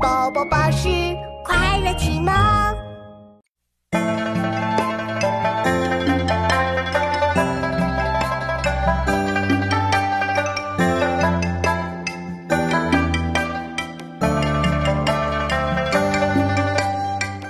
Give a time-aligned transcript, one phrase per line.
[0.00, 0.88] 宝宝巴士
[1.44, 2.32] 快乐启蒙。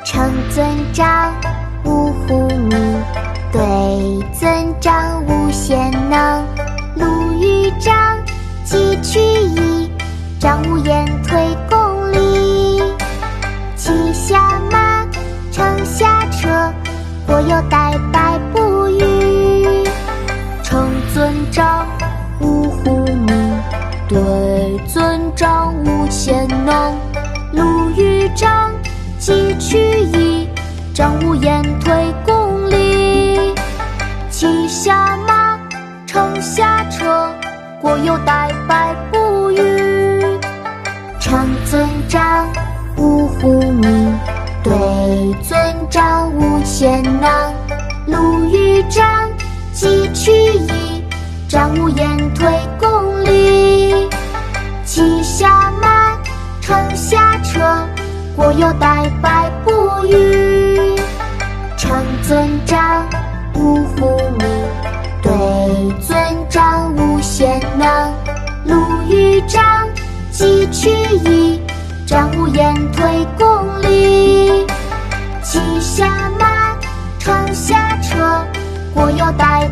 [0.04, 1.34] 称尊长，
[1.84, 2.76] 呜呼咪；
[3.52, 3.60] 对
[4.32, 6.46] 尊长，无限能。
[6.96, 8.18] 鲁豫章，
[8.64, 9.90] 记曲意。
[10.40, 11.04] 张无言，
[17.40, 19.84] 有待百不语。
[20.62, 21.86] 称尊长，
[22.40, 23.28] 呜呼名；
[24.08, 26.94] 对尊长，无贤能。
[27.52, 28.72] 鲁豫章。
[29.18, 29.78] 记曲
[30.12, 30.48] 意，
[30.94, 31.92] 张无言，推
[32.24, 33.52] 公理。
[34.30, 35.58] 骑下马，
[36.06, 37.28] 乘下车，
[37.80, 39.58] 过有待百不语。
[41.18, 42.46] 称尊长，
[42.96, 44.47] 呜呼咪；对尊
[46.78, 47.28] 贤能，
[48.06, 49.04] 鲁豫章，
[49.72, 51.02] 即去矣。
[51.48, 52.48] 张无言退
[52.78, 54.08] 公履，
[54.84, 56.16] 骑下马，
[56.60, 57.58] 乘下车，
[58.36, 59.72] 过犹待百步
[60.06, 60.94] 余。
[61.76, 63.04] 长尊长，
[63.54, 64.46] 勿呼名。
[65.20, 65.32] 对
[66.00, 66.16] 尊
[66.48, 68.14] 长，勿喧能。
[68.66, 69.64] 鲁豫章，
[70.30, 70.90] 即取
[71.24, 71.60] 矣。
[72.06, 73.07] 张无言退。
[79.00, 79.68] 我要带